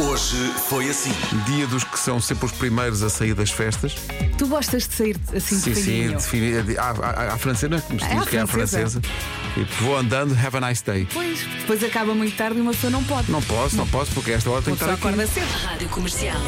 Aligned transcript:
Hoje 0.00 0.36
foi 0.68 0.88
assim. 0.88 1.10
Dia 1.46 1.66
dos 1.66 1.82
que 1.84 1.98
são 1.98 2.20
sempre 2.20 2.46
os 2.46 2.52
primeiros 2.52 3.02
a 3.02 3.10
sair 3.10 3.34
das 3.34 3.50
festas. 3.50 3.94
Tu 4.38 4.46
gostas 4.46 4.86
de 4.88 4.94
sair 4.94 5.16
assim 5.34 5.58
Sim, 5.58 5.72
de 5.72 5.80
sim, 5.80 6.08
defini- 6.12 6.78
à, 6.78 6.84
à, 6.90 7.34
à 7.34 7.38
francesa, 7.38 7.68
não 7.68 7.78
é? 7.78 7.80
como 7.80 7.98
se 7.98 8.06
É, 8.06 8.08
diz 8.10 8.22
à 8.22 8.26
que 8.26 8.36
é 8.36 8.40
a 8.40 8.46
francesa. 8.46 9.00
francesa. 9.00 9.20
Tipo, 9.54 9.84
vou 9.84 9.96
andando, 9.98 10.34
have 10.34 10.56
a 10.56 10.60
nice 10.68 10.84
day. 10.84 11.06
Pois, 11.12 11.40
depois 11.44 11.82
acaba 11.84 12.14
muito 12.14 12.36
tarde 12.36 12.58
e 12.58 12.60
uma 12.60 12.70
pessoa 12.72 12.90
não 12.90 13.02
pode. 13.04 13.30
Não 13.30 13.42
posso, 13.42 13.76
não 13.76 13.86
posso, 13.88 14.12
porque 14.12 14.30
esta 14.30 14.48
hora 14.50 14.60
Uma 14.60 14.64
que 14.66 14.70
estar 14.82 14.86
aqui. 14.86 14.94
acorda 15.06 15.26
cedo. 15.26 15.50
Rádio 15.64 15.88
Comercial. 15.88 16.40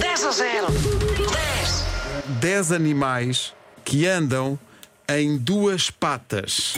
10 0.00 0.24
a 0.24 0.30
0. 0.32 0.66
10. 0.66 1.84
10 2.40 2.72
animais 2.72 3.54
que 3.84 4.06
andam 4.06 4.58
em 5.08 5.38
duas 5.38 5.90
patas. 5.90 6.74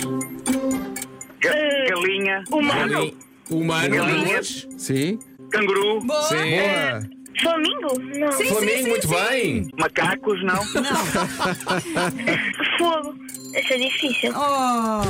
Ga- 1.41 1.53
Galinha, 1.89 2.45
Humano? 2.51 3.13
Humano. 3.51 3.95
Galinhas. 3.97 4.69
Sim? 4.77 5.19
Canguru, 5.51 6.01
Sim. 6.01 6.07
Boa! 6.07 7.01
Flamingo? 7.41 8.01
Não. 8.19 8.33
Flamengo, 8.33 8.89
muito 8.89 9.07
bem. 9.09 9.69
macacos, 9.79 10.43
não? 10.43 10.61
Fogo. 12.79 13.15
É 13.59 13.77
difícil. 13.77 14.33
Oh, 14.37 15.03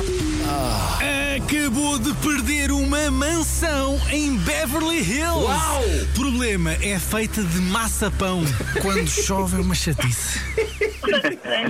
Acabou 1.37 1.99
de 1.99 2.11
perder 2.15 2.71
uma 2.71 3.11
mansão 3.11 4.01
em 4.11 4.37
Beverly 4.37 4.97
Hills. 4.97 5.45
Uau! 5.45 5.83
Problema 6.15 6.73
é 6.81 6.97
feita 6.97 7.43
de 7.43 7.59
maçapão. 7.59 8.43
Quando 8.81 9.07
chove 9.07 9.57
é 9.57 9.59
uma 9.61 9.75
chatice. 9.75 10.39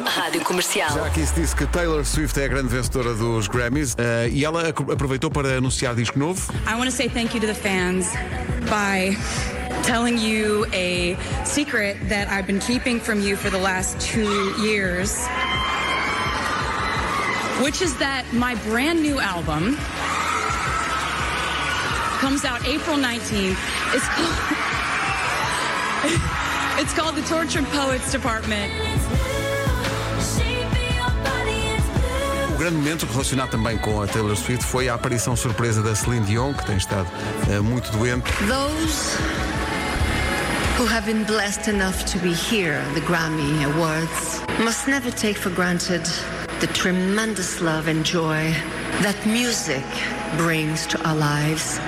Rádio 0.06 0.42
Comercial. 0.42 0.90
Já 0.90 1.06
aqui 1.06 1.26
se 1.26 1.34
disse 1.36 1.56
que 1.56 1.66
Taylor 1.68 2.06
Swift 2.06 2.40
é 2.40 2.46
a 2.46 2.48
grande 2.48 2.70
vencedora 2.70 3.14
dos 3.14 3.48
Grammys 3.50 3.96
eh, 3.98 4.30
e 4.32 4.46
ela 4.46 4.70
aproveitou 4.70 5.30
para 5.30 5.58
anunciar 5.58 5.94
disco 5.94 6.18
novo. 6.18 6.50
I 6.66 6.76
want 6.76 6.86
to 6.86 6.92
say 6.92 7.10
thank 7.10 7.36
you 7.36 7.42
to 7.42 7.48
the 7.48 7.54
fans 7.54 8.08
by 8.70 9.18
telling 9.84 10.18
you 10.18 10.66
a 10.74 11.18
secret 11.46 11.98
that 12.08 12.30
I've 12.30 12.48
been 12.48 12.60
keeping 12.60 13.00
from 13.00 13.20
you 13.22 13.36
for 13.36 13.50
the 13.50 13.58
last 13.58 14.00
two 14.00 14.54
years, 14.62 15.28
which 17.62 17.82
is 17.82 17.96
that 17.98 18.26
my 18.32 18.56
brand 18.70 19.02
new 19.02 19.20
album 19.20 19.76
comes 22.20 22.46
out 22.46 22.66
April 22.66 22.98
19th. 22.98 23.58
It's 23.96 24.08
called, 24.16 24.36
it's 26.80 26.94
called 26.94 27.16
The 27.16 27.24
Tortured 27.24 27.66
Poets 27.66 28.12
Department. 28.12 28.72
O 32.54 32.58
grande 32.60 32.78
momento 32.78 33.06
relacionado 33.06 33.52
também 33.52 33.78
com 33.78 34.02
a 34.02 34.08
Taylor 34.08 34.36
Swift 34.36 34.66
foi 34.66 34.90
a 34.90 34.96
aparição 34.96 35.36
surpresa 35.36 35.82
da 35.82 35.96
Celine 35.96 36.26
Dion, 36.26 36.54
que 36.54 36.66
tem 36.66 36.76
estado 36.78 37.08
eh, 37.50 37.60
muito 37.62 37.90
doente. 37.92 38.30
Those 38.48 39.18
who 40.78 40.86
have 40.86 41.06
been 41.06 41.24
blessed 41.24 41.70
enough 41.70 42.06
to 42.06 42.20
be 42.20 42.34
here 42.34 42.74
at 42.74 42.94
the 42.96 43.02
Grammy 43.02 43.64
Awards 43.64 44.42
must 44.64 44.88
never 44.88 45.10
take 45.10 45.38
for 45.40 45.50
granted 45.52 46.04
the 46.60 46.68
tremendous 46.68 47.62
love 47.62 47.88
and 47.88 48.04
joy 48.04 48.54
that 49.02 49.16
music 49.26 49.86
brings 50.38 50.86
to 50.88 50.98
our 51.08 51.16
lives 51.16 51.80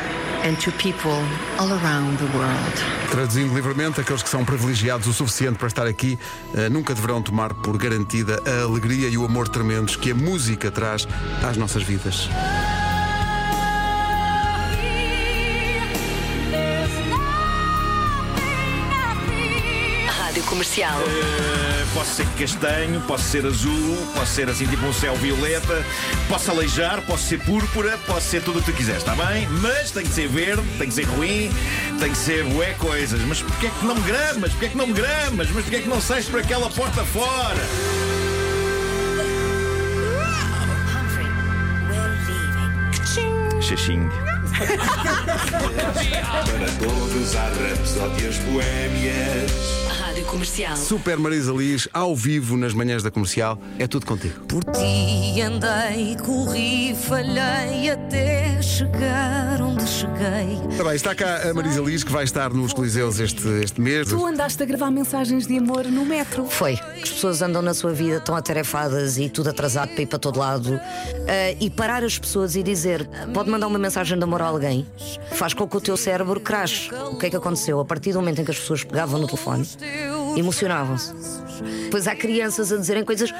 and 0.44 0.58
to 0.62 0.72
people 0.72 1.24
all 1.60 1.72
around 1.74 2.18
the 2.18 2.38
world. 2.38 3.12
Traduzindo 3.12 3.54
livremente, 3.54 4.00
aqueles 4.00 4.24
que 4.24 4.30
são 4.30 4.46
privilegiados 4.46 5.08
o 5.08 5.14
suficiente 5.14 5.58
para 5.58 5.68
estar 5.68 5.88
aqui 5.88 6.18
eh, 6.56 6.70
nunca 6.70 6.94
deverão 6.94 7.22
tomar 7.22 7.54
por 7.54 7.78
garantida 7.78 8.42
a 8.46 8.64
alegria 8.64 9.10
e 9.10 9.18
o 9.18 9.26
amor 9.26 9.50
tremendos 9.50 9.98
que 9.98 10.12
a 10.12 10.16
música 10.16 10.72
traz 10.72 11.06
às 11.44 11.58
nossas 11.58 11.84
vidas. 11.84 12.30
Rádio 20.32 20.46
Comercial. 20.46 21.02
Eh, 21.02 21.86
posso 21.94 22.16
ser 22.16 22.26
castanho, 22.40 23.02
posso 23.02 23.26
ser 23.26 23.46
azul, 23.46 23.98
posso 24.16 24.32
ser 24.32 24.50
assim 24.50 24.66
tipo 24.66 24.86
um 24.86 24.94
céu 24.94 25.14
violeta, 25.16 25.86
posso 26.30 26.50
aleijar, 26.50 27.02
posso 27.02 27.28
ser 27.28 27.42
púrpura, 27.42 28.00
posso 28.08 28.30
ser 28.30 28.42
tudo 28.42 28.60
o 28.60 28.64
que 28.64 28.72
tu 28.72 28.78
quiseres, 28.78 29.02
está 29.02 29.14
bem? 29.14 29.46
Mas 29.62 29.92
tem 29.92 30.06
que 30.06 30.14
ser 30.14 30.30
verde, 30.30 30.64
tem 30.78 30.88
que 30.88 30.94
ser 30.94 31.04
ruim, 31.04 31.52
tem 32.00 32.12
que 32.12 32.18
ser 32.18 32.46
bué 32.46 32.74
coisas. 32.76 33.20
Mas 33.24 33.42
porquê 33.42 33.68
é 33.68 33.72
que 33.72 33.86
não 33.86 33.96
me 33.96 34.02
gramas? 34.04 34.52
Porquê 34.52 34.68
é 34.68 34.70
que 34.70 34.78
não 34.78 34.88
me 34.88 34.94
gramas? 34.94 35.50
Mas 35.50 35.64
porquê 35.64 35.76
é 35.76 35.82
que 35.82 35.90
não 35.90 36.00
sais 36.00 36.26
por 36.28 36.40
aquela 36.40 36.70
porta 36.70 37.04
fora? 37.04 37.68
Xaxing. 43.60 44.10
Para 44.62 44.78
todos 46.80 47.36
há 47.36 47.50
rapsódias 47.50 48.38
boémias. 48.38 49.52
Rádio 50.22 50.26
Comercial. 50.26 50.78
Super 50.78 51.18
Marisa 51.18 51.52
Liz, 51.52 51.88
ao 51.94 52.16
vivo 52.16 52.56
nas 52.56 52.74
manhãs 52.74 53.02
da 53.02 53.10
comercial, 53.10 53.58
é 53.80 53.88
tudo 53.88 54.06
contigo. 54.06 54.42
Por 54.46 54.64
ti 54.64 55.42
andei, 55.42 56.16
corri, 56.18 56.96
falhei 56.96 57.90
até 57.90 58.62
chegar 58.62 59.62
onde 59.62 59.88
cheguei. 59.88 60.60
Ora 60.76 60.84
bem, 60.84 60.96
está 60.96 61.16
cá 61.16 61.50
a 61.50 61.54
Marisa 61.54 61.82
Liz, 61.82 62.04
que 62.04 62.12
vai 62.12 62.24
estar 62.24 62.52
nos 62.54 62.74
Coliseus 62.74 63.20
este, 63.20 63.48
este 63.64 63.82
mês. 63.82 64.10
tu 64.10 64.26
andaste 64.26 64.62
a 64.62 64.66
gravar 64.66 64.92
mensagens 64.92 65.48
de 65.48 65.58
amor 65.58 65.86
no 65.86 66.06
metro. 66.06 66.46
Foi. 66.46 66.74
As 67.02 67.10
pessoas 67.10 67.42
andam 67.42 67.62
na 67.62 67.74
sua 67.74 67.92
vida 67.92 68.20
tão 68.20 68.36
atarefadas 68.36 69.18
e 69.18 69.30
tudo 69.30 69.50
atrasado 69.50 69.90
para 69.90 70.04
ir 70.04 70.08
para 70.08 70.20
todo 70.20 70.40
lado. 70.40 70.80
Ah, 71.28 71.56
e 71.60 71.70
parar 71.70 72.04
as 72.04 72.20
pessoas 72.20 72.56
e 72.56 72.64
dizer: 72.64 73.08
pode 73.34 73.50
mandar 73.50 73.68
uma 73.68 73.80
mensagem 73.80 74.18
de 74.18 74.24
amor 74.24 74.42
a 74.42 74.46
alguém, 74.46 74.86
faz 75.32 75.54
com 75.54 75.68
que 75.68 75.78
o 75.78 75.82
teu 75.82 75.98
cérebro 75.98 76.40
crache. 76.40 76.94
O 77.12 77.18
que 77.18 77.26
é 77.26 77.30
que 77.30 77.36
aconteceu? 77.36 77.80
A 77.80 77.86
partir 77.86 78.14
do 78.14 78.20
momento 78.20 78.42
em 78.42 78.46
que 78.46 78.52
as 78.52 78.60
pessoas 78.60 78.84
pegavam 78.84 79.20
no 79.20 79.26
telefone, 79.26 79.68
emocionavam-se. 80.38 81.14
Depois 81.84 82.08
há 82.08 82.16
crianças 82.16 82.72
a 82.72 82.78
dizerem 82.78 83.04
coisas. 83.06 83.32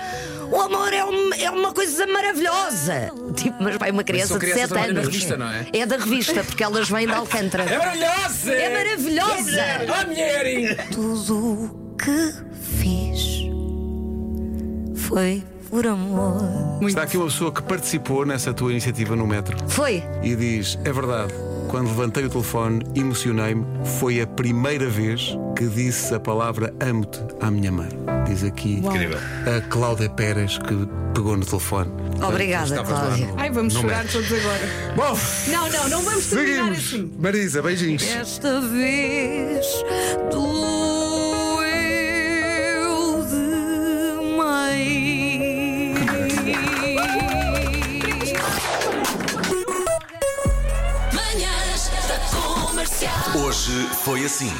O 0.52 0.56
amor 0.60 0.94
é, 0.94 1.04
um- 1.04 1.34
é 1.34 1.50
uma 1.50 1.72
coisa 1.74 2.06
maravilhosa. 2.06 3.10
Tipo, 3.36 3.64
mas 3.64 3.78
vai 3.78 3.90
uma 3.92 4.04
criança 4.04 4.28
são 4.30 4.38
de 4.40 4.46
crianças 4.46 4.62
7 4.70 4.72
a 4.72 4.76
trabalhar 4.76 4.92
anos. 4.92 5.06
na 5.06 5.12
revista, 5.12 5.38
não 5.38 5.50
é? 5.50 5.66
É 5.74 5.86
da 5.86 5.98
revista, 5.98 6.44
porque 6.44 6.64
elas 6.64 6.90
vêm 6.90 7.08
de 7.08 7.14
Alcântara. 7.14 7.64
É 7.64 7.78
maravilhosa! 7.78 8.52
É 8.54 8.70
maravilhosa! 8.78 9.62
Oh, 10.04 10.08
mulher! 10.08 10.88
Tudo 10.92 11.38
o 11.64 11.96
que 11.98 12.34
fiz 12.78 13.42
foi 14.96 15.44
por 15.70 15.88
amor. 15.88 16.42
Está 16.88 17.04
aqui 17.04 17.18
uma 17.18 17.26
pessoa 17.28 17.52
que 17.52 17.62
participou 17.64 18.26
nessa 18.26 18.54
tua 18.54 18.72
iniciativa 18.72 19.16
no 19.16 19.26
metro 19.26 19.58
Foi. 19.70 20.04
e 20.22 20.36
diz: 20.36 20.78
É 20.84 20.92
verdade, 20.92 21.34
quando 21.72 21.88
levantei 21.88 22.26
o 22.26 22.30
telefone, 22.30 22.82
emocionei-me. 22.96 23.66
Foi 24.00 24.20
a 24.22 24.28
primeira 24.28 24.88
vez 24.90 25.36
que 25.58 25.66
disse 25.68 26.14
a 26.14 26.20
palavra 26.20 26.74
amo-te 26.82 27.20
à 27.40 27.50
minha 27.50 27.72
mãe. 27.72 27.88
Diz 28.28 28.44
aqui 28.44 28.74
Incrível. 28.76 29.18
a 29.58 29.62
Cláudia 29.70 30.10
Pérez 30.10 30.58
que 30.58 30.76
pegou 31.14 31.38
no 31.38 31.46
telefone. 31.46 31.90
Obrigada, 32.22 32.84
Cláudia. 32.84 33.28
no- 33.28 33.40
Ai, 33.40 33.50
vamos 33.52 33.74
chorar 33.74 34.06
todos 34.06 34.32
agora. 34.32 34.70
Bom, 34.96 35.18
Não, 35.48 35.70
não, 35.70 35.90
não 35.90 36.02
vamos 36.04 36.26
terminar 36.28 36.76
seguimos. 36.76 36.78
assim. 36.80 37.12
Marisa, 37.18 37.62
beijinhos. 37.62 38.04
Esta 38.04 38.60
vez 38.62 39.66
doeu 40.30 40.42
demais. 44.22 44.82
Manhãs 51.14 51.16
da 51.16 51.24
Comercial. 51.24 51.61
Hoje 53.36 53.88
foi 54.04 54.26
assim. 54.26 54.52